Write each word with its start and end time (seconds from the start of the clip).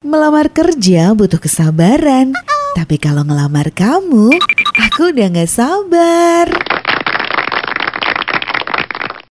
Melamar 0.00 0.48
kerja 0.48 1.12
butuh 1.12 1.36
kesabaran. 1.36 2.32
Tapi 2.72 2.96
kalau 2.96 3.20
ngelamar 3.20 3.68
kamu, 3.68 4.32
aku 4.80 5.12
udah 5.12 5.28
gak 5.28 5.52
sabar. 5.52 6.48